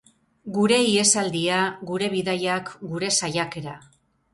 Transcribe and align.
Gure 0.55 0.79
ihesaldia, 0.85 1.61
gure 1.93 2.11
bidaiak, 2.17 2.77
gure 2.95 3.15
saiakera... 3.23 3.83